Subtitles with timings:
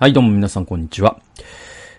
[0.00, 1.18] はい、どうも皆さんこんにちは。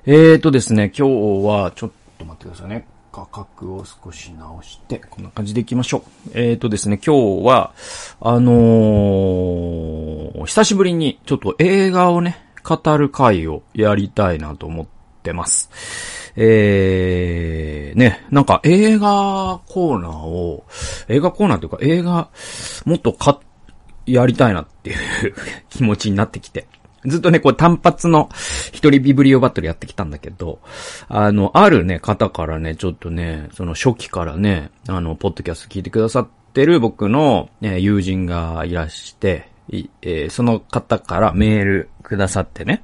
[0.06, 1.10] えーとですね、今
[1.42, 2.88] 日は、ちょっと待ってくださいね。
[3.12, 6.30] 価格を少し直して、こんな感じでいきましょう。
[6.34, 7.74] えーとですね、今日は、
[8.22, 14.86] あのー、久しぶりにちょっと映画をね、語る回をやりたいなと思っ
[15.22, 15.70] てます。
[16.38, 20.64] えー、ね、なんか映画コーナーを、
[21.10, 22.30] 映画コーナーというか映画、
[22.86, 23.42] もっとか、
[24.06, 24.98] やりたいなっていう
[25.70, 26.66] 気持ちになってきて。
[27.10, 28.30] ずっとね、こう単発の
[28.72, 30.60] 一人ビブリオバトルやってきたんだけど、
[31.08, 42.84] あの、あるね、方からね、ちょっとね、その初期からね、あの、ポッドキャスト聞いてくださってる僕の、ね、友人がいらして、えーその方からメールくださってね。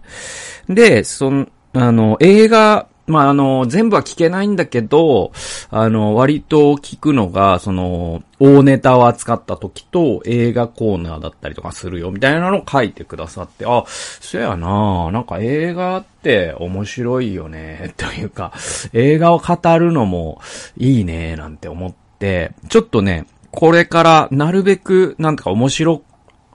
[0.69, 5.31] で、その、あの、映画、まあ、あの、全部は聞けないんだけど、
[5.69, 18.53] あの、割と聞くのが、その、大ネタを扱った時と映画コーナーだったりとかするよ、みたいなのを書いてくださって、あ、そやななんか映画って面白いよね、というか、
[18.93, 20.41] 映画を語るのも
[20.77, 26.01] いいね、なんて思って、ちょっとね、これからなるべく、なんとか面白、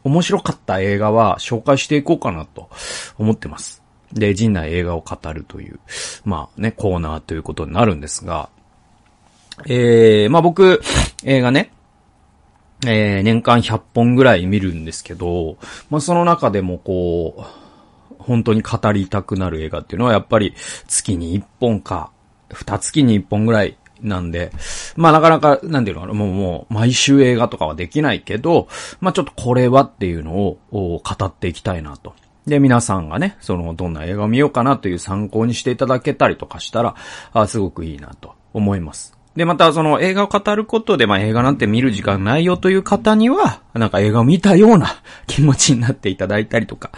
[0.02, 2.68] 面白かった映画は紹介していこうかなと
[3.18, 3.79] 思ってます。
[4.12, 5.80] で、陣内映画を語るという、
[6.24, 8.48] まあね、コーナーということになるんですが、
[9.66, 10.80] えー、まあ僕、
[11.24, 11.72] 映画ね、
[12.86, 15.58] えー、年間100本ぐらい見るんですけど、
[15.90, 17.42] まあその中でもこう、
[18.18, 20.54] 本当に語りたくなる映画っていうのはやっぱり
[20.88, 22.10] 月に1本か、
[22.50, 24.50] 2月に1本ぐらいなんで、
[24.96, 28.68] まあなかなか、なんていうのかな、もうもう毎週映画とかはできないけど、
[29.00, 32.14] まあちょっとこれはっていうのを語っていきたいなと。
[32.46, 36.94] で、皆さんがね、その、どんな映画を見ようかなという参考にしていただけたりとかしたら、
[37.32, 39.20] あすごくいいなと思います。
[39.36, 44.88] で、またその映画を語ることで、まあ映画なんて見る時間ないよという方には、なんか映画を見たような
[45.28, 46.90] 気持ちになっていただいたりとか、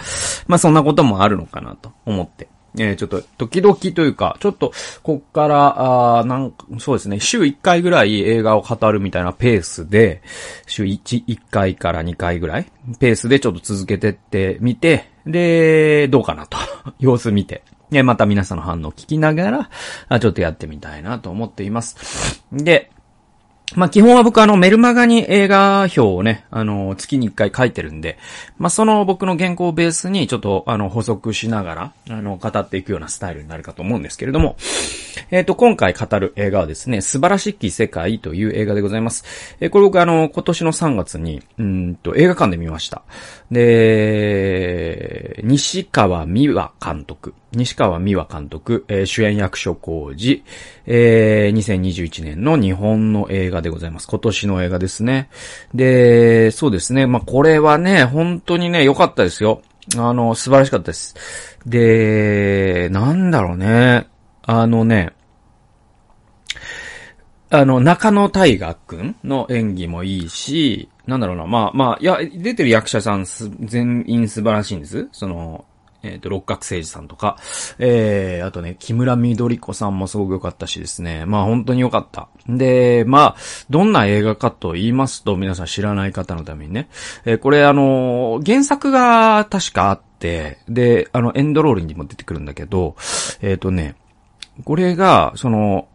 [0.47, 2.49] まあそんなこともあるのかなと思って。
[2.79, 10.23] えーちょっと、時々というか、ちょっと、こっから、あーなんか、そうですね、週1回ぐらい映画を語るみたいなペースで、
[10.67, 12.67] 週1、1回から2回ぐらい、
[12.99, 16.57] ペースでちょっと続けてってみて、で、どうかなと、
[16.99, 19.69] 様子見て、で、また皆さんの反応を聞きなが
[20.09, 22.43] ら、ちょっとやってみたいなと思っています。
[22.53, 22.91] で、
[23.75, 28.19] まあ、基本は僕あのメルマガに映画表をね、あの、月に一回書いてるんで、
[28.59, 34.57] まあ、その僕の原稿をベースにちょっとあの補足しながら、あの、語っていくようなスタイルになるかと思うんですけれども、
[35.31, 39.25] えっ、と、今回語る映画はですね、素晴らしき世界という映画でございます。
[39.61, 43.03] えーこれ僕あの、今年の3月に、うんと、映画館で見ました。
[43.51, 47.35] で、西川美和監督。
[47.55, 50.43] 西川美和監督、えー主演役所工事、
[50.87, 54.09] えー2021年の日本の映画でございます。
[54.09, 55.29] 今年の映画ですね。
[55.75, 57.07] で、そうですね。
[57.07, 59.63] まあ、これはね、本当にね、良かったですよ。
[59.97, 61.15] あの、素晴らしかったです。
[61.67, 64.07] で、なんだろうね。
[64.43, 65.13] あのね、
[67.51, 75.09] あの、中野大河くんの演技もいいし、なんだろうな、まあまあ、いや、出てる役者さんす全員素晴らしいんです。
[75.13, 75.67] その、
[76.03, 77.39] えっ、と、六角誠治さんとか、
[77.79, 81.27] えー、あとね、木村緑子さんもすごく良かったしですね。
[81.27, 82.29] まあ本当に良かった。
[82.49, 83.37] で、まあ、
[83.71, 86.89] どんな映画かと言いますと、皆さん知らない方のためにね。
[87.25, 92.95] えーこれあの原作が確かあって、で、あの、エンドロールにも出てくるんだけど、
[93.41, 93.97] えっ、とね、
[94.65, 95.89] これが、その、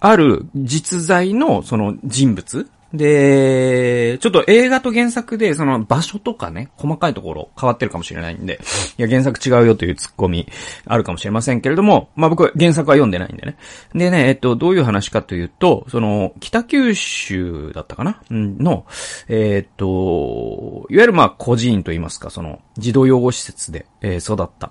[0.00, 8.60] ある実在のその人物で、ちょっと映画と原作でその場所とかね、細かいところ変わってるかもしれないんで、
[8.96, 10.48] いや原作違うよというツッコミ
[10.86, 13.56] あるかもしれませんけれども、まあ僕は原作は読んでないんでね。
[13.94, 18.22] でね、えっと、どういう話かというと、その、北九州だったかな？
[18.30, 18.86] うんの、
[19.28, 24.70] えっと、いわゆるまあ孤児院といいますか、その、児童養護施設で、えー育った、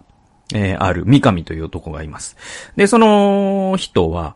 [0.55, 2.37] えーある三上という男がいます。
[2.77, 4.35] で、その人は、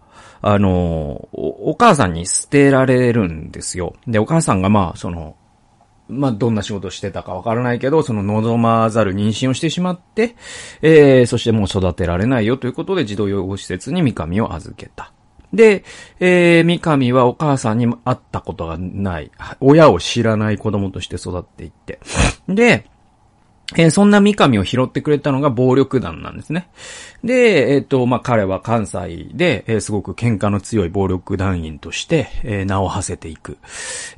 [0.50, 3.96] あの、お母さんに捨てられるんですよ。
[4.08, 5.36] で、お母さんがまあ、その、
[6.08, 10.38] まあ、どんな仕事してたかわからないけど、その望まざる妊娠をしてしまって、
[10.82, 15.12] えー、そしてもう育てられないよということで児童養護施設に三上を預けた。
[15.52, 15.84] で、
[16.22, 22.00] えー、三上はお母さんに会ったことがない、親を知らない子供として育っていって。
[22.48, 22.86] で、
[23.76, 26.70] えーそんな三上を拾ってくれたのが暴力団なんですね。
[27.24, 33.58] で、えっ、と、まあ、彼は関西で、えーすごく喧嘩の強い暴力団員として、え名を馳せていく。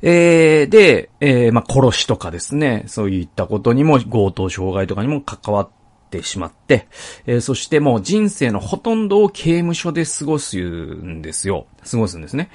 [0.02, 5.70] えで、えまあ、殺しとかですね、そういったことにも、強盗傷害とかにも関わっ
[6.10, 6.86] てしまって、
[7.26, 11.66] えーそしてもう人生のほとんどを刑務所で過ごすんですよ。
[11.90, 12.50] 過ごすんですね。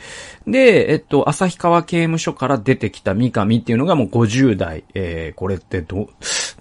[0.45, 6.09] で、えっと、旭川刑務所から出てきた三上っていうのがもう50代、えーこれってど、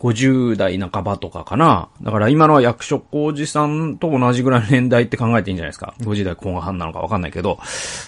[0.00, 1.88] 50代半ばとかかな。
[2.02, 5.94] だから今のは役所工事さんと同じぐらいの年代って考えていいんじゃないですか。
[6.00, 7.58] 50代後半なのかわかんないけど。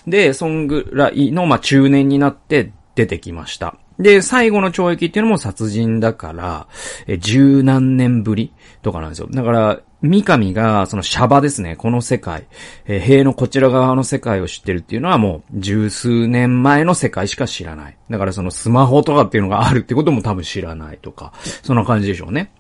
[0.07, 3.77] で、そんぐらいの、まあ、中年になって出てきました。
[3.99, 6.67] で、最後の懲役っていうのも殺人だから、
[7.07, 8.53] え、十何年ぶり
[8.83, 9.29] とかなんですよ。
[9.31, 12.47] だから、三上が、そのシャバですね、この世界、
[12.85, 17.97] えー、塀のこちら側の世界を知ってるっていうのはもう、十数年前の世界しか知らない。
[18.11, 21.33] だからそのスマホとかっていうのがあるってことも多分知らないとか、
[21.63, 22.53] そんな感じでしょうね。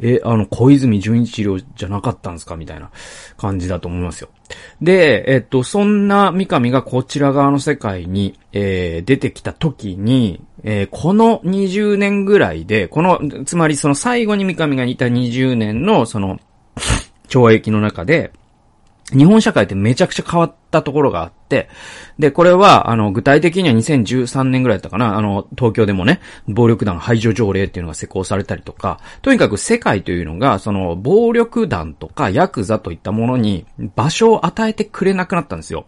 [0.00, 2.56] え、あの、小泉純一郎じゃなかったんですか？
[2.56, 2.90] みたいな
[3.38, 4.28] 感じだと思いますよ。
[4.82, 16.40] で、えっと、そんな三上がこちら側の世界に、えー、出てきた時に、えー、この20年ぐらいで、この、つまりその最後に三上がいた20年の、その、
[17.28, 18.32] 懲役の中で、
[19.10, 21.68] 日本社会ってめちゃくちゃ変わったところがあって、
[22.18, 35.86] で、これは、あの、具体的には2013年ぐらいだったかな、あの、東京でもね、暴力団排除条例っていうのが施行されたりとか、とにかく世界というのが、その、暴力団とかヤクザといったものに場所を与えてくれなくなったんですよ。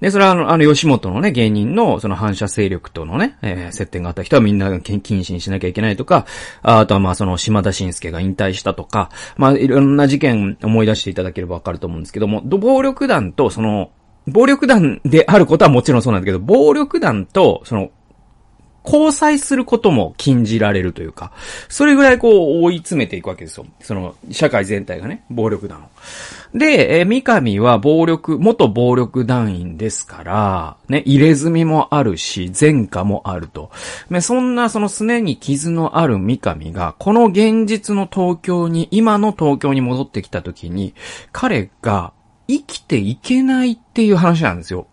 [0.00, 6.26] で、それはあの、あの、吉本のね、芸人の、その反射勢力とのね、えー、接点があった人はみんな禁止にしなきゃいけないとか、
[6.62, 13.90] あとはまあ、その、島田紳介が引退したとか、まあ、いろんな事件思い出していただければわかると思うんですけども、暴力団とその、
[14.26, 17.90] 暴力団であることはもちろんそうなんだけど、暴力団と、その、
[18.86, 21.32] 交際することも禁じられるというか、
[21.68, 23.66] それぐらいこう追い詰めていくわけですよ。
[23.80, 25.88] その、社会全体がね、暴力団を。
[26.56, 33.70] で、え三上は暴力、元暴力団員ですから、ね、入れ墨もあるし、前科もあると。
[34.08, 40.94] ねそんなそのすねに傷のある三上が、この現実の東京に、今の東京に戻ってきた時に、
[41.32, 42.12] 彼が
[42.48, 44.86] 生きていけないっていう話なんですよ。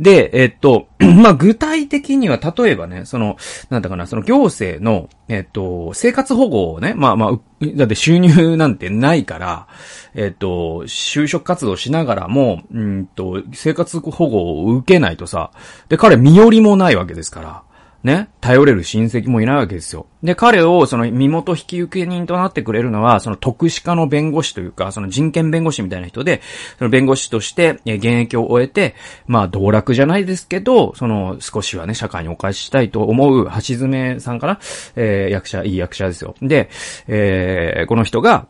[0.00, 3.36] で、えっと、 まあ、具体的には、例えばね、その、
[3.68, 9.68] なんだかな、その行政の、えっと、生活保護をね、まあまあ、だって収入なんてないから、
[10.14, 15.50] えっと、就職活動しながらも、うんと、生活保護を受けないとさ、
[15.90, 17.62] で、彼身寄りもないわけですから、
[18.02, 20.06] ね、頼れる親戚もいないわけですよ。
[20.22, 26.40] で、彼をその身元引受人となってくれるのは、その特殊化の弁護士というか、その人権弁護士みたいな人で、
[26.78, 28.94] その弁護士として、現役を終えて、
[29.26, 34.60] まあ、道楽じゃないですけど、その少しはね、社会にお返ししたいと思う橋爪さんかな？
[34.96, 36.34] えー、役者、いい役者ですよ。
[36.40, 36.70] で、
[37.06, 38.46] えー、この人が、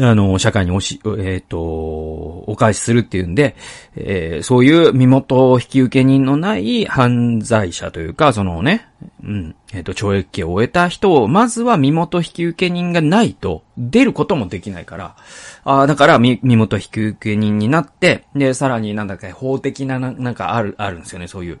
[0.00, 3.56] あの、社会におし、えっ、ー、と、お返しするっていうんで、
[3.96, 8.86] えー、そういう身元引き受け人のない犯罪者というか、そのね、
[9.24, 15.16] うん、えっ、ー、と、懲役刑を終えた人を、まずは身元引き受け人がないと、出ることもできないから、
[15.64, 21.60] あだから、身、元引き受け人になって、で、さらになんだか法的なな、なんかある、あるんですよね、そういう、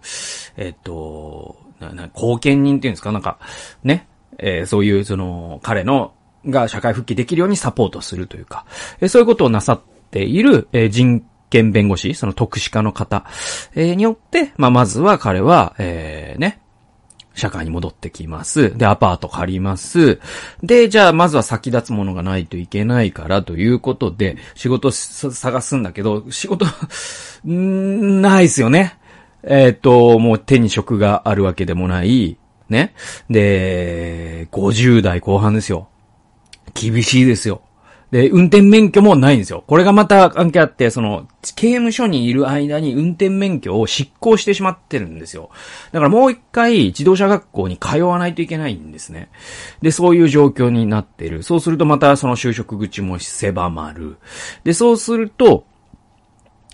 [0.56, 3.38] えっ、と、な、な、後見人っていうんですか、なんか、
[3.82, 4.06] ね、
[4.38, 6.12] えー、そういう、その、彼の
[6.48, 8.64] が社会復帰できるようにサポートするというか、
[9.00, 9.80] えそういうことをなさっ
[10.10, 13.24] ている、え人権弁護士、その特殊化の方、
[13.74, 16.60] えによって、まあ、まずは彼は、えー、ね、
[17.38, 18.76] 社会に戻ってきます。
[18.76, 20.18] で、アパート借ります。
[20.62, 26.66] で、じゃあ、まずは先立つものがないといけないからということで、仕事探すんだけど、仕事
[27.44, 28.98] ないですよね。
[29.44, 32.36] えっ、ー、と、もう手に職があるわけでもない。
[32.68, 32.94] ね。
[33.30, 35.88] で、50代後半ですよ。
[36.80, 37.62] 厳しいですよ。
[38.10, 39.64] で、運転免許もないんですよ。
[39.66, 45.50] これがまた関係あって、その、刑務所にいる間に運転免許を執行してしまってるんですよ。
[45.92, 49.28] だからもう一回自動車学校に通わないといけないんですね。
[49.82, 51.42] で、そういう状況になってる。
[51.42, 54.16] そうするとまたその就職口も狭まる。
[54.64, 55.66] で、そうすると、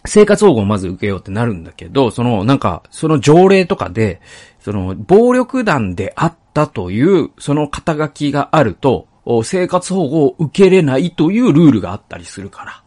[0.06, 4.20] 生活保護をまず受けようってなるんだけど、その、なんか、その条例とかで、
[4.60, 9.08] その、暴力団であったという、その肩書きがあると、
[9.42, 12.82] 生活保護を受けれないというルールがあったりするから。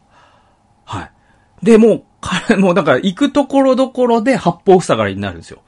[0.85, 1.11] はい。
[1.65, 5.59] で、も、彼 もだから行くところどころで八方塞がりになるんですよ。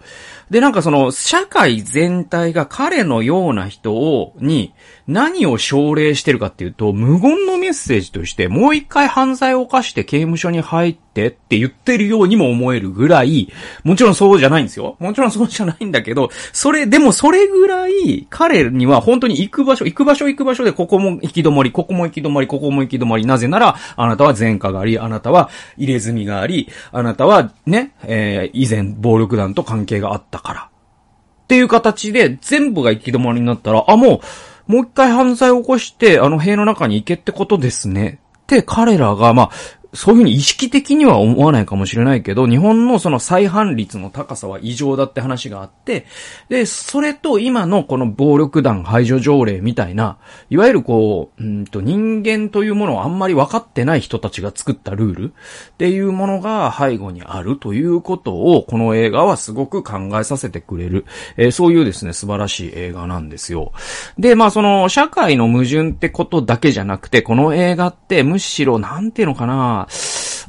[0.49, 4.73] で、なんかその、社会全体が彼のような人を、に、
[5.07, 13.51] 何を奨励してるかっていうと、無言のメッセージとして、もう一回犯罪を犯して刑務所に入ってって言ってるようにも思えるぐらい、
[13.83, 14.97] もちろんそうじゃないんですよ。
[14.99, 30.69] もちろんそうじゃないんだけど、それ、でもそれぐらい、彼には本当に行く場所、行く場所行く場所で、ここも行き止まり、ここも行き止まり、ここも行き止まり、なぜなら、あなたは前科があり、あなたは入れ墨があり、あなたはね、えー、以前暴力団と関係があったから。
[31.43, 34.21] っていう形で全部が行き止まりになったら、あ、も
[34.67, 38.19] う、もう一回犯罪を起こして、あの塀の中に行けってことですね。
[38.43, 39.51] って彼らが、まあ、
[39.93, 46.05] そういうふうに意識的には思わないかもしれないけど、日本のその再犯率の高さは異常だって話があって、
[46.47, 50.17] で、それと今のこの暴力団排除条例みたいな、
[50.49, 55.33] いわゆるこう、うんと人間というものをあんまり分かってない人たちが作ったルール
[55.71, 61.05] っていうものが背後にあるということを、この映画はすごく考えさせてくれる、
[61.35, 63.71] えー、そういうですね、素晴らしい映画なんですよ。
[64.19, 69.78] で、まあその、社会の矛盾ってことだけじゃなくて、この映画ってむしろ、なんていうのかな、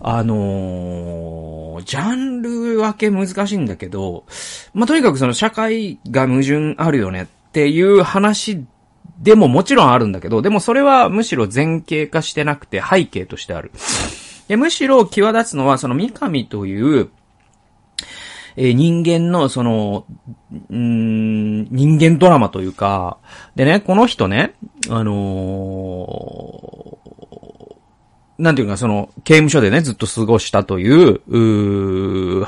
[0.00, 4.24] あ、のー、ジャンル分け難しいんだけど、
[4.72, 8.64] まあ、とにかくその社会が矛盾あるよねっていう話
[9.20, 13.70] でももちろんあるんだけど、でもそれはむしろ前景化してなくて背景としてある。
[14.48, 17.10] でむしろ際立つのはその三上という、
[18.56, 20.06] え、人間の、その、
[20.70, 23.18] うん、人間ドラマというか、
[23.54, 24.54] でね、この人ね、
[24.88, 25.12] あの
[28.40, 31.20] なんていうか、その、刑務所でね、ずっと過ごしたという、
[32.40, 32.46] う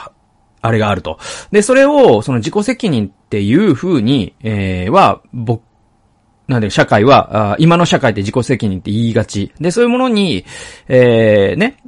[0.62, 1.18] あれがあると。
[1.50, 5.62] で、それを、その自己責任っていう風に、えー、は、僕、
[6.48, 9.52] なんで、社会は、あ今の社会って自己責任って言いがち。
[9.60, 10.44] で、そういうものに、
[10.88, 11.78] えー、ね、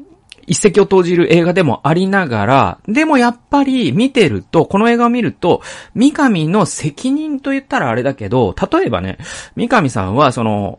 [0.46, 5.62] 一石を投じる映画でもありながら、でもやっぱり見てると、この映画を見ると、
[5.94, 9.18] 三上の責任と言ったらあれだけど、例えばね、
[9.56, 10.78] 三上さんはその、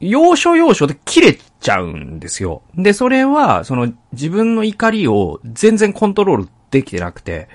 [0.00, 2.62] 要所要所で切れちゃうんですよ。
[2.74, 7.48] で、それは、その自分の怒りを全然コントロールできてなくて、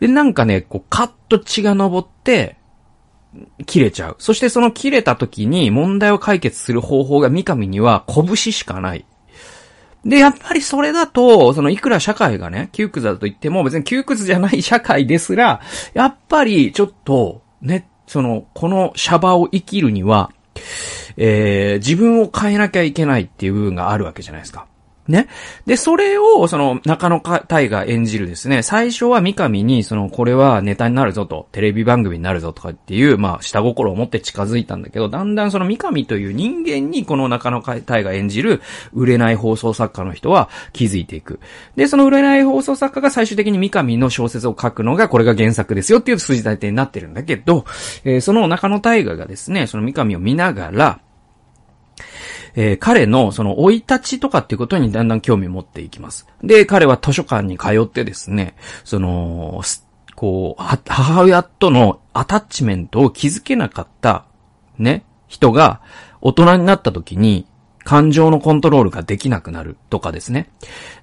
[0.00, 2.56] で、なんかね、こう、カッと血が昇って、
[3.66, 4.16] 切れちゃう。
[4.18, 9.04] そしてその切れた時に問題を解決する方法が三上には拳しかない。
[10.04, 15.60] で、やっぱりそれだと、そのいくら社会がね、窮屈だと言っても別に窮屈じゃない社会ですら、
[15.94, 20.30] やっぱりちょっと、ね、その、このシャバを生きるには、
[21.16, 24.66] えー、自分を変えなきゃいけないっていう部分があるわけじゃないですか。
[25.08, 25.28] ね。
[25.66, 38.60] で、それを、その、中野大が演じるですね、最初は三上に、その、これはネタになるぞと、テレビ番組になるぞとかっていう、まあ、下心を持って近づいたんだけど、だんだんその三上という人間に、この中野大が演じる、
[38.92, 41.40] 売れない放送作家の人は気づいていく。
[41.76, 47.64] で、その売れない放送作家が最終的に三上の小説を書くのが、これが原作ですよっていう筋立てになってるんだけど、
[48.04, 51.00] えー、その中野大河がですね、その三上を見ながら、
[52.56, 56.26] えー、彼のその生い立ちとかっていうことにだんだん興味を持っていきます。
[56.42, 59.62] で、彼は図書館に通ってですね、その、
[60.16, 64.24] こう、母親とのアタッチメントを築けなかった、
[64.78, 65.80] ね、人が
[66.22, 67.46] 大人になった時に、
[67.86, 70.50] 感情のコントロールができなくなるとかですね。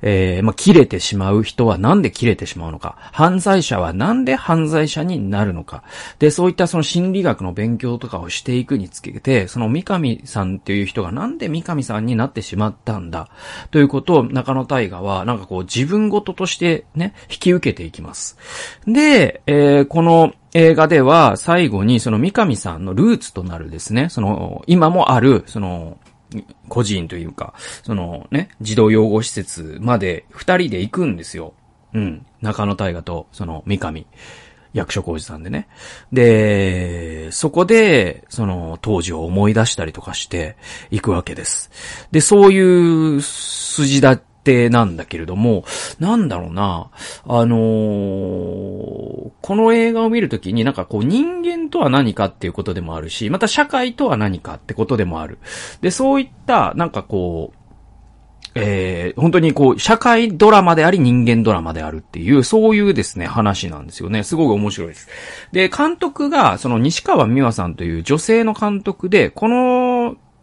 [0.02, 2.98] えー、まあ、切れてしまう人はなんで切れてしまうのか。
[3.14, 5.84] 犯罪者はなんで犯罪者になるのか。
[6.20, 13.30] で、そういったその心理学の勉強とかをしていくにつけて、その三上さんっていう人がなんで三上さんになってしまったんだ？
[13.72, 18.38] ということを中野大河は、なんかこう自分ごととしてね、引き受けていきます。
[18.86, 25.98] で、えー、この、映画では最後にその三上さんのルーツとなるですね、その今もある、その
[26.70, 31.54] 個人というか、そのね、児童養護施設まで二人で行くんですよ。
[31.94, 32.26] うん。
[32.42, 34.06] 中野大河と、その、三上。
[34.74, 35.68] 役所工事さんでね。
[36.12, 40.58] で、そこで、その、当時を思い出したりとかして
[40.90, 41.70] 行くわけです。
[42.12, 45.66] で、そういう筋立定なんだけれども、
[46.00, 46.90] なんだろうな、
[47.26, 47.60] あのー、
[49.42, 55.40] この映画を見るときになんかこう人間とは何かっていうことでもあるし、また社会とは何かってことでもある。
[55.82, 57.64] で、そういったなんかこう、
[58.56, 64.24] えー、本当にこう、社会ドラマであり人間ドラマであるっていう、そういうですね、話なんですよね。
[64.24, 65.08] すごく面白いです。
[65.52, 69.93] で、監督が、その西川美和さんという女性の監督で、この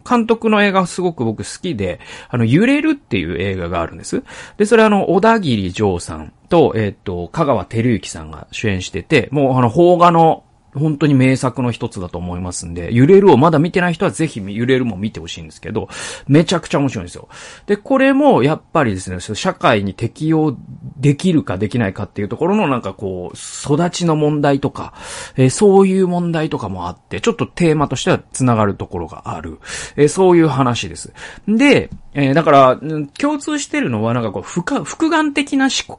[0.07, 4.23] 監督の映画すごく僕好きで、あの、揺れるっていう映画があるんです。
[4.57, 10.43] で、それあの、小田切丈さんと、えっ、と、香川照之さんが主演してて、もうあの、邦画の
[10.73, 15.89] 本当に名作の一つだと思いますんで、揺れるをまだ見てない人はぜひ揺れるも見てほしいんですけど、
[16.27, 17.27] めちゃくちゃ面白いんですよ。
[17.65, 20.57] で、これもやっぱりですね、社会に適応
[21.01, 24.93] できるかできないかっていうところのなんかこう、育ちの問題とか、
[25.35, 29.59] えー、そういう問題とかもあって、ちょっとテーマとしては繋がるところがある。
[29.95, 31.11] えー、そういう話です。
[31.47, 32.79] で、えー、だから、
[33.17, 35.97] 共通してるのはなんかこう、複眼的な思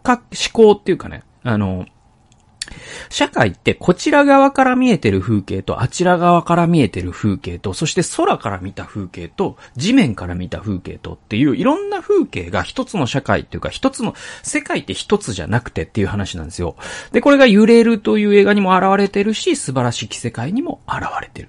[0.53, 1.87] 考っていうかね、あの、
[3.09, 16.77] 社会ってこちら側から見えてる風景とあちら側から見えてる風景と、そして空から見た風景と、地面から見た風景とっていういろんな風景が一つの社会っていうか一つの、世界って一つじゃなくてっていう話なんですよ。
[17.13, 21.49] で、これが揺れるという映画にも現れてるし、素晴らしき世界にも現れてる。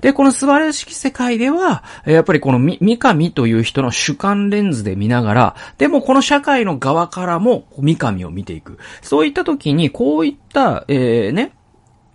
[0.00, 8.78] で、この素晴らしき世界では、やっぱりこの三上という人の主観レンズで見ながら、でもこの社会の側からも三上を見ていく。
[9.00, 11.52] そういった時に、こういった、た、えー、ね、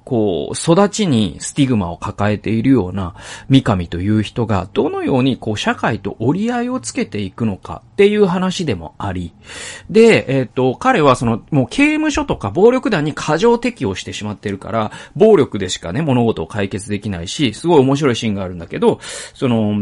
[0.08, 3.14] こう、育ちにスティグマを抱えているような
[3.50, 9.34] 三上という人が、どのようにこう、社会と折り合いをつけていくのかっていう話でもあり、
[9.90, 19.02] で、えっ、ー、と、彼はその、もう刑務所とか暴力団に過剰適応してしまってるから、暴力でしかね、物事を解決できないし、すごい面白いシーンがあるんだけど、
[19.34, 19.74] その、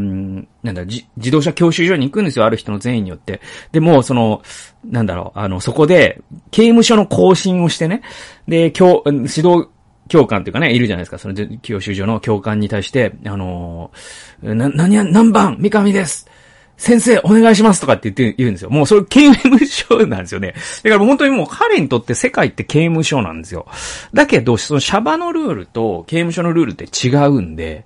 [0.63, 3.41] なんだ、自動車教習所に行くんですよ、ある人の善意によって。
[3.72, 4.41] でも、その、
[4.89, 8.01] なんだろう、あの、そこで、刑務所の更新をしてね、
[8.48, 9.67] で、今日、指導、
[10.07, 11.17] 教官っていうかね、いるじゃないですか。
[11.17, 16.27] その教習所の教官に対して、あのー、な、何や、何番三上です
[16.77, 18.69] 先生、お願いしますとかって言って言うんですよ。
[18.69, 20.53] もうそれ刑務所なんですよね。
[20.83, 23.65] だから本当にもう彼にとって世界って刑務所なんですよ。
[24.13, 27.85] だけど、そのシャバのルールと刑務所のルールって違うんで、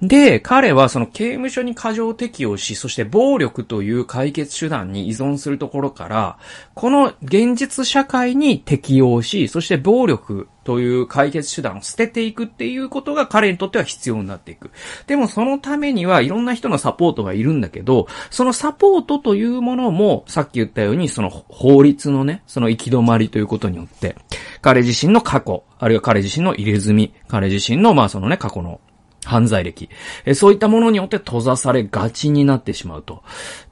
[0.00, 6.38] で、彼はその刑務所に過剰適応し、そして暴力という解決手段に依存するところから、
[6.74, 14.70] この現実社会に適応し、そして暴力という解決手段を捨てていくっていうことが彼にとっては必要になっていく。
[15.08, 24.14] でもそのためにはいろんな人のサポートがいるんだけど、そのサポートというものも、さっき言ったようにその法律のね、その行き止まりということによって、
[24.62, 28.80] 彼自身の過去、あるいは彼自身の入れ墨、彼自身のまあそのね、過去の
[29.28, 29.88] 犯罪歴。
[30.24, 33.22] えそういったものによって閉ざされがちになってしまうと。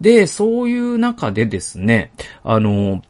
[0.00, 2.12] で、そういう中でですね、
[2.44, 3.02] あの、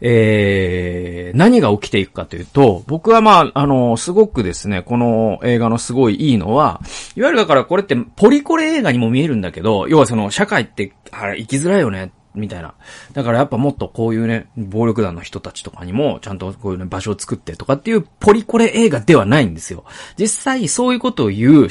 [0.00, 6.80] えー、何が起きていくかというと、僕はまあ、あの、すごくですね、この映画のすごいいいのは、
[7.14, 12.74] いわゆるだからこれってポリコレ映画にも見えるんだけど、要はその社会って、あれ、生きづらいよねみたいな。
[13.12, 19.84] だからやっぱもっとこういうね、暴力団の人たちとかにも、ちゃんとこういうね、場所を作ってとかっていうポリコレ映画ではないんですよ。
[20.18, 21.68] 実際そういうことを言う、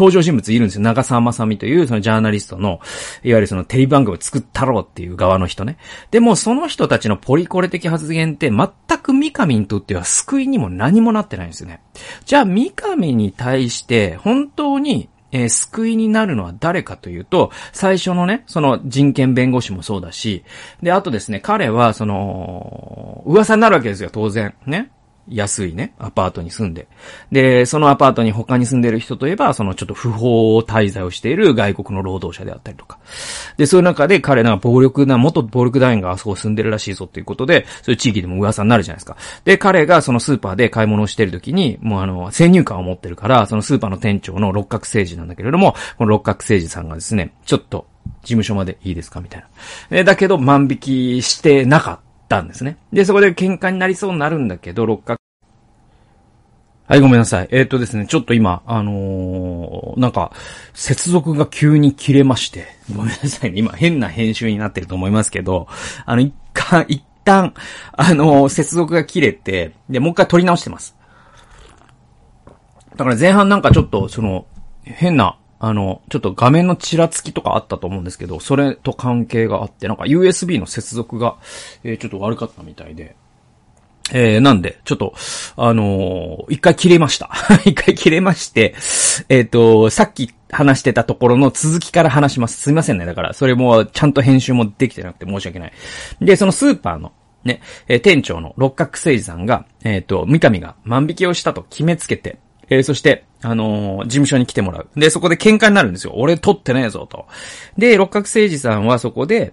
[0.00, 0.80] 登場人物いるんですよ。
[0.80, 2.80] 長澤まさみというそのジャーナリストの、
[3.22, 5.76] いわゆるそのテレビ番組を作ったろうっていう側の人ね。
[6.10, 11.82] でもその人たちのポリコレ的発言って全く三上にとっては救いにも何もなってないんですよね。
[12.24, 20.44] じゃあ三上に対して本当にえー、救いになるのは誰かというと、最初のね、その人権弁護士もそうだし、
[20.82, 24.54] で、あとですね、彼は、その、噂になるわけですよ、当然。
[24.66, 24.90] ね。
[25.28, 26.88] 安いね、アパートに住んで。
[27.30, 32.98] で、そのアパートに他に住んでる人といえば、そのちょっと不法滞在をしている外国の労働者であったりとか。
[33.56, 39.16] で、そういう中で彼らが暴力な、元暴力団員があそこ住んでるらしいぞっていうことで、そういう地域でも噂になるじゃないですか。
[39.44, 47.86] で、彼がそのスーパーで買い物をしてる時に、もうあの、先入観を持ってるから、そのスーパーの店長の六角誠治なんだけれども、この六角誠治さんがですね、ちょっと、
[48.22, 49.44] 事務所までいいですかみたい
[49.90, 50.04] な。
[50.04, 52.09] だけど、万引きしてなかった。
[52.30, 52.78] たんですね。
[52.92, 55.20] で、そこで喧嘩になりそうになるんだけど、六角。
[56.86, 57.48] はい、ごめんなさい。
[57.50, 60.32] えー、っとですね、ちょっと今、あのー、なんか、
[60.72, 63.58] 接続が急に切れまして、ごめんなさいね。
[63.58, 65.68] 今、変な編集になってると思いますけど、
[66.06, 67.54] あの、一回、一旦、
[67.92, 70.96] あのー、接続が切れて、で、もう一回撮り直してます。
[72.96, 74.46] だから前半なんかちょっと、その、
[74.84, 81.36] 変な、あの、ちょっと画面のちらつきとかあったと思うんですけど、それと関係があって、なんか USB の接続が、
[81.84, 83.14] えー、ちょっと悪かったみたいで、
[84.12, 85.14] えー、なんで、ちょっと、
[85.56, 87.30] あのー、一回切れました。
[87.66, 88.74] 一回切れまして、
[89.28, 92.58] えっ、ー、と、さっき話してたところの続きから話します。
[92.58, 93.04] すいませんね。
[93.04, 95.72] だから、それも、ちゃんと編集もできてなくて申し訳ない。
[96.22, 97.12] で、そのスーパーの、
[97.44, 102.38] ね、え、店長の六角誠治さんが、えっ、と、三上が万引きをしたと決めつけて、
[102.70, 104.88] えー、そして、あのー、事務所に来てもらう。
[104.96, 106.14] で、そこで喧嘩になるんですよ。
[106.16, 107.26] 俺取ってねえぞ、と。
[107.76, 109.52] で、六角誠治さんはそこで、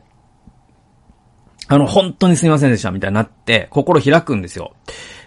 [1.67, 4.73] あの、本当にすみませんでした、みたいになって、心開くんですよ。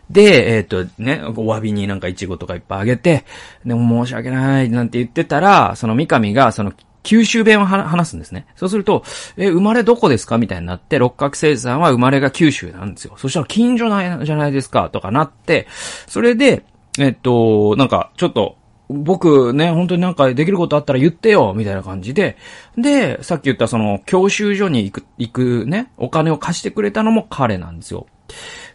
[0.08, 3.24] で、えっ、ー、とね、お詫びになんかイチゴとかいっぱいあげて、
[3.64, 6.72] でも申し訳ない、なんて言ってたら、その三上が、その、
[7.02, 8.46] 九州弁を話すんですね。
[8.56, 9.04] そうすると、
[9.36, 13.14] え、生まれどこですかみたいになって、六角星さんは生まれが九州なんですよ。
[13.16, 15.66] そしたら近所なんじゃないですかとかなって、
[16.06, 16.62] それで、
[16.98, 18.56] えっと、なんか、ちょっと、
[18.88, 22.36] 僕ね、本当になんかできることあったら言ってよ、みたいな感じで、
[22.76, 28.06] で、さっき言ったその、教習所に行く、行くね、お金を貸してくれたのも彼なんですよ。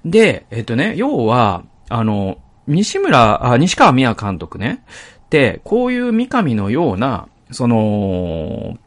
[0.06, 4.84] で、えっとね、要は、あの、西村、あ、西川宮監督ね、
[5.30, 8.78] で、こういう三上のような、その、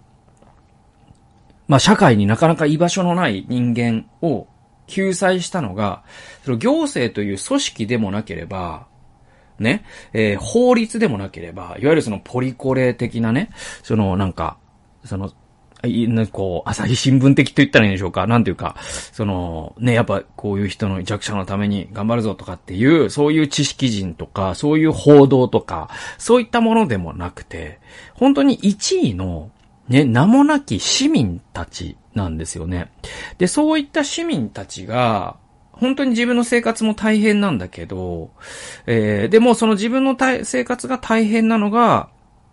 [1.69, 4.47] まあ、社会になかなか居場所のない人間を
[4.87, 6.03] 救済したのが、
[6.45, 8.87] その行政という組織でもなければ、
[9.59, 13.51] ね、えー、法律でもなければ、いわゆるそのポリコレ的なね、
[13.83, 14.59] そのなんか、
[15.05, 15.31] その、
[16.33, 18.77] こう、朝日新聞的と言ったらいいんでしょうかなんていうか、
[19.13, 27.79] その、ね、やっぱこういう人の弱者のために頑張るぞとかっていう、そういう知識人とか、そういう報道とか、そういったものでもなくて、
[28.15, 29.51] 本当に1位の、
[29.89, 32.91] ね、名もなき市民たちなんですよね。
[33.39, 35.37] で、そういった市民たちが、
[35.81, 38.31] 本当に自分の生活も大変なんだけど、
[38.87, 42.09] えー、でもその自分の生活が大変なのが、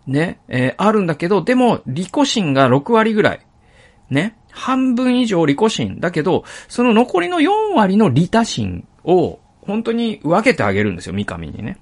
[0.06, 3.40] ね、えー、あるんだけど、でも、利己心が6割ぐらい。
[4.08, 4.36] ね。
[4.52, 5.98] 半分以上利己心。
[5.98, 11.78] だけど、その残りの4割の利他心を、本当に分けてあげるんですよ、三上にね。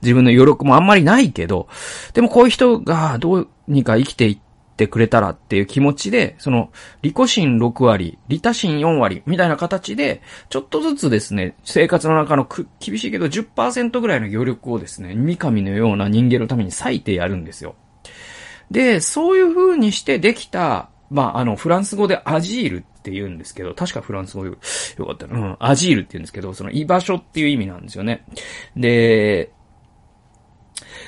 [0.00, 1.68] 自分の余力もあんまりないけど、
[2.14, 4.38] でもこういう人がどうにか生きていっ
[4.74, 6.70] ってくれたらっていう気持ちで、その、
[7.02, 12.48] 利己心6割、利他心4割、みたいな形で、ちょっとずつですね、生活の中の
[12.80, 17.76] 厳しいけど10%ぐらいの余力をですね、三上のような人間のために割いてやるんですよ。
[18.70, 25.38] で、そういう風にしてできた、まあ、あの、フランス語でアジールって言うんですけど、確かフランス語よかったな。
[25.38, 28.24] うん、アジールって言うんですけど、その居場所っていう意味なんですよね。
[28.76, 29.52] で、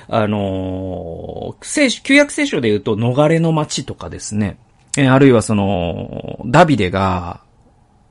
[0.09, 4.59] あのー、聖書、旧約聖書で言うと、逃れの街とかですね。
[4.97, 7.41] え、あるいはその、ダビデが、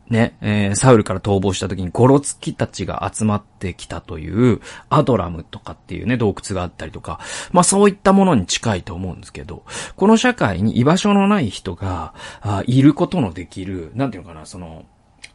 [0.10, 7.19] ね、えー、サウルから逃亡した時にゴロツキたちが集まってきたという、アドラムとかっていうね、洞窟があったりとか、
[7.51, 9.63] まあそういったものに近いと思うんですけど、
[9.95, 14.86] この社会に居場所のない人が、あいることのできる、なんていうのかな、その、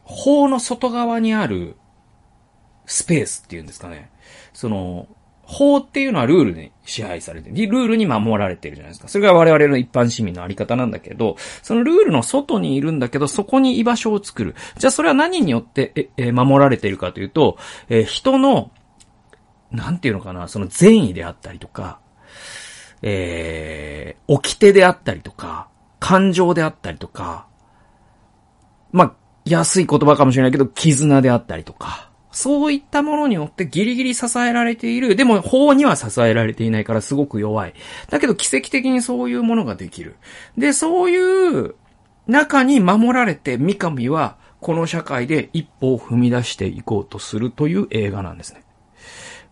[0.03, 1.75] 法の外側にある
[2.85, 4.09] スペースっていうんですかね。
[4.53, 5.07] その、
[5.51, 7.55] 法っていうのはルールに支配されてる。
[7.55, 9.09] ルールに守られてるじゃないですか。
[9.09, 14.55] それが我々の一般市民のあり方なんだけど、そのルールの外にいるんだけど、そこに居場所を作る。
[14.77, 17.57] じゃあそれは何によってえ守られているかというと、
[17.89, 18.71] え人の、
[19.71, 21.99] なんていうのかな、その善意であったりとか、
[23.01, 25.67] えー、掟であったりとか、
[25.99, 27.47] 感情であったりとか、
[28.91, 35.15] まあ、安い言葉かもしれないけど、絆であったりとか、そういったものによってギリギリ支えられている。
[35.15, 37.73] でも法には支えられていないからすごく弱い。
[38.09, 40.15] だけど奇跡的にそういうものができる。
[40.57, 41.75] で、そういう
[42.27, 48.63] 中に守られて三上はこの社会で一歩を踏み出していこうとするという映画なんですね。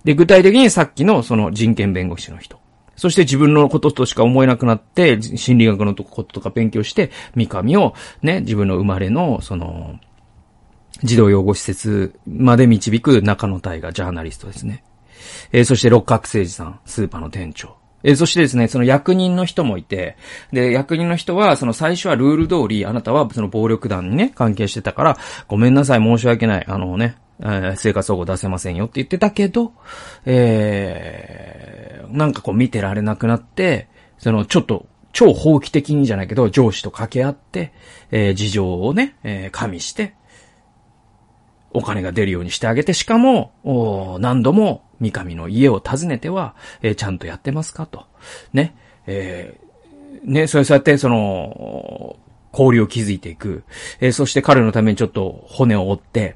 [0.03, 2.59] で、具体的にさっきのその人権弁護士の人。
[2.95, 9.99] そして自分のこととしか思えなくなって、心理学のこととか勉強して、三上をね、自分の生まれの、その、
[11.03, 14.83] 児童養護施設まで導く中野大河ジャーナリストですね。
[15.51, 17.75] えー、そして六角誠治さん、スーパーの店長。
[18.03, 20.17] えー、そしてですね、その役人の人もいて、
[20.51, 29.73] で、役人の人は、その最初はルール通り、あなたはその暴力団にね、関係してたから、ごめんなさい、申し訳ない、あのね、えー、生活保護出せませんよって言ってたけど、
[30.25, 37.73] えー、なんかこう見てられなくなって、そのちょっと、超法規的にじゃないけど、上司と掛け合って、
[38.11, 40.13] えー、事情をね、えー、加味して、
[41.71, 48.05] お金が出るようにしてあげて、しかも、何度も三上の家を訪ねては、えー、ちゃんとやってますかと。
[48.53, 48.75] ね。
[49.07, 52.17] えー、ね、そうやって、その、
[52.51, 53.63] 交流を築いていく。
[53.99, 56.35] えー、そして彼のためにちょっと骨を折って、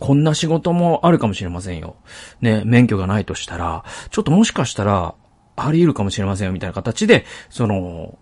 [0.00, 1.96] こんな仕事もあるかもしれませんよ。
[2.40, 5.14] ね、免許がないとしたら、ちょっともしかしたら、
[5.56, 8.18] あり得るかもしれませんよ、みたいな形で、その、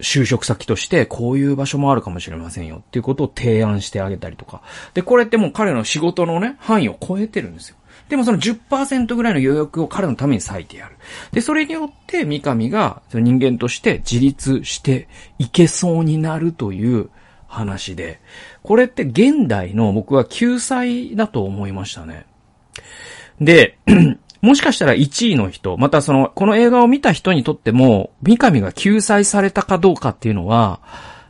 [0.00, 4.62] 就職先としてこういう場所もあるかもしれませんよっていうことを提案してあげたりとか。
[4.92, 7.76] で、これってもう彼の仕事のね、範囲を超えてるんですよ。
[8.08, 10.96] でもその10%ぐらいの余力を彼のために割いてやる。
[11.32, 17.08] で、それによって三上が人間として自立していけそうになるという
[17.46, 18.20] 話で、
[18.62, 22.26] これって現代の僕は救済だと思いましたね。
[23.40, 23.78] で、
[24.44, 30.80] もしかしたら1位の人、またその、この映画を見た人にとっても、三上が救済されたかどうかっていうのは、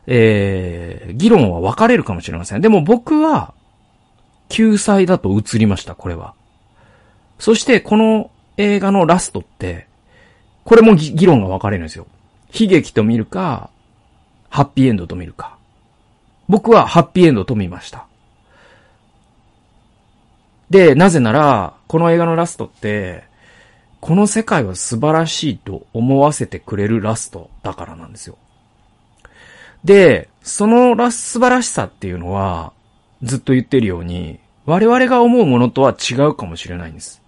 [0.05, 2.61] えー、議論は分かれるかもしれません。
[2.61, 3.53] でも僕は、
[4.49, 6.33] 救済だと映りました、これは。
[7.39, 9.87] そして、この映画のラストって、
[10.65, 12.07] これも議論が分かれるんですよ。
[12.53, 13.69] 悲劇と見るか、
[14.49, 15.57] ハッピーエンドと見るか。
[16.49, 18.07] 僕はハッピーエンドと見ました。
[20.69, 23.23] で、なぜなら、この映画のラストって、
[24.01, 28.37] この世界は素晴らしいと思わせてくれるラストだからなんですよ。
[29.83, 32.73] で、そのラ素晴らしさっていうのは、
[33.23, 37.21] ずっと言ってるように、我々が思うものとは違うかもしれないんです。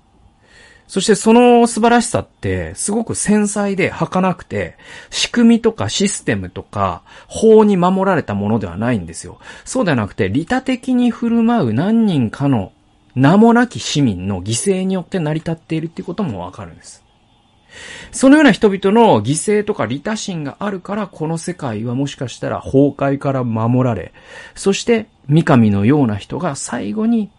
[0.87, 4.77] そしてその素晴らしさって、すごく繊細で儚くて、
[5.09, 9.39] 仕組みとかシステムとか、法に守られたものではないんですよ。
[9.65, 12.71] そうではなくて、利他的に振る舞う何人かの
[13.17, 17.03] 名もなき市民の犠牲によって成り立っているっていうこともわかるんです。
[18.11, 24.13] そのような人々の犠牲とか利他心があるから、この世界はもしかしたら崩壊から守られ、
[24.53, 27.31] そして三上のような人が最後に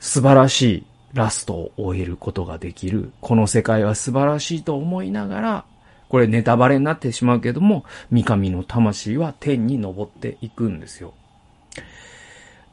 [0.00, 3.12] 素晴らしいラストを終えることができる。
[3.20, 5.64] この世界は素晴らしいと思いながら、
[6.08, 11.12] これネタバレになってしまうけども、三上の魂は天に昇っていくんですよ。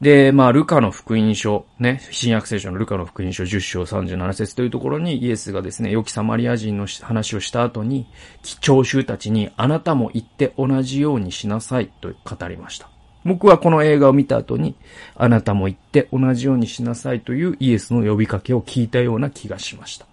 [0.00, 8.06] で、まあ、ルカの福音書、ね、新約聖書のルカの福音書10章37節というところにイエスがですね、良きサマリア人の話をした後に、
[8.60, 12.88] 聴衆たちにあなたも行って同じようにしなさいと語りました。
[13.26, 14.74] 僕はこの映画を見た後に、
[15.16, 20.06] あなたも行って同じようにしなさいというイエスの呼びかけを聞いたような気がしました。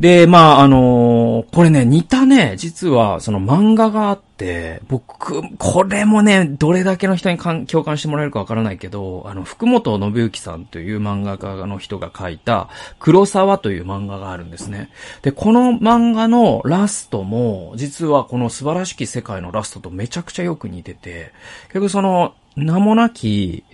[0.00, 14.88] で、まあ、あのー、これね、似たね、実は、その漫画があって、僕、これもね、どれだけの人に共感してもらえるかわからないけど、あの、福本信之さんという漫画家の人が書いた、黒沢という漫画があるんですね。
[15.20, 21.32] で、この漫画のラストも、実はこの素晴らしき世界のラストとめちゃくちゃよく似てて、
[21.64, 23.64] 結局その、名もなき、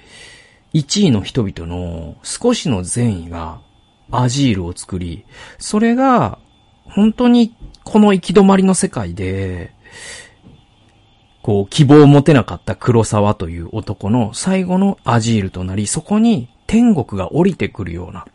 [0.75, 3.61] 1位の人々の少しの善意が
[4.11, 5.25] アジールを作り、
[5.59, 6.39] それが、
[6.85, 9.73] 本当にこの行き止まりの世界で、
[11.43, 18.27] こう、希望を持てなかった黒沢という男の最後のアジールとなり、そこに天国が降りてくるような、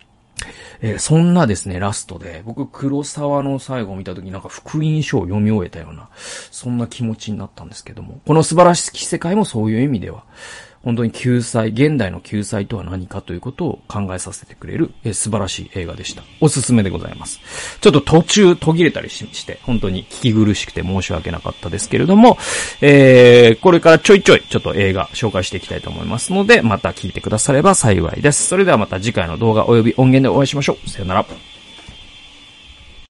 [0.82, 10.24] えー、そんなですね、ラストで、僕、黒沢の最後を見たときなんか福音書を読み終えたような、そんな気持ちになったんですけども、この素晴らしき世界もそういう意味では、
[10.84, 16.24] 本当に救済、現代の救済とは何かということを考えさせてくれる、え素晴らしい映画でした。
[16.40, 17.40] おすすめでございます。
[17.82, 22.38] ちょっと途中途切れたりして、本当に聞き苦しくて申し訳なかったですけれども、
[22.82, 28.48] えー、これからちょいちょいちょっと映画紹介していきたいと思いますので、また聞いてくだされば幸いです。
[28.48, 30.90] それではまた次回の動画及び音源でお会いしましょう。
[30.90, 31.51] さよなら。